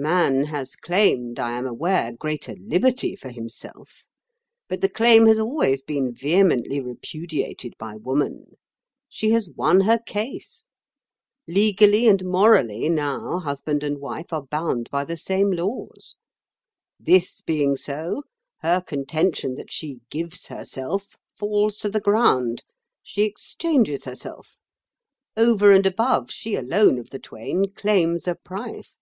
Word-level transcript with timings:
Man 0.00 0.44
has 0.44 0.76
claimed, 0.76 1.40
I 1.40 1.58
am 1.58 1.66
aware, 1.66 2.12
greater 2.12 2.54
liberty 2.54 3.16
for 3.16 3.30
himself; 3.30 3.90
but 4.68 4.80
the 4.80 4.88
claim 4.88 5.26
has 5.26 5.40
always 5.40 5.82
been 5.82 6.14
vehemently 6.14 6.78
repudiated 6.80 7.74
by 7.80 7.96
woman. 7.96 8.52
She 9.08 9.30
has 9.32 9.50
won 9.50 9.80
her 9.80 9.98
case. 9.98 10.66
Legally 11.48 12.06
and 12.06 12.24
morally 12.24 12.88
now 12.88 13.40
husband 13.40 13.82
and 13.82 13.98
wife 13.98 14.32
are 14.32 14.44
bound 14.46 14.88
by 14.92 15.04
the 15.04 15.16
same 15.16 15.50
laws. 15.50 16.14
This 17.00 17.40
being 17.40 17.74
so, 17.74 18.22
her 18.62 18.80
contention 18.80 19.56
that 19.56 19.72
she 19.72 19.98
gives 20.10 20.46
herself 20.46 21.16
falls 21.36 21.76
to 21.78 21.88
the 21.90 21.98
ground. 21.98 22.62
She 23.02 23.22
exchanges 23.22 24.04
herself. 24.04 24.58
Over 25.36 25.72
and 25.72 25.84
above, 25.84 26.30
she 26.30 26.54
alone 26.54 27.00
of 27.00 27.10
the 27.10 27.18
twain 27.18 27.72
claims 27.72 28.28
a 28.28 28.36
price." 28.36 28.98